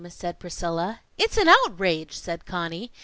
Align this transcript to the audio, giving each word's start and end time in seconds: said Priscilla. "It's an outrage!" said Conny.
said 0.09 0.39
Priscilla. 0.39 1.01
"It's 1.15 1.37
an 1.37 1.47
outrage!" 1.47 2.17
said 2.17 2.47
Conny. 2.47 2.91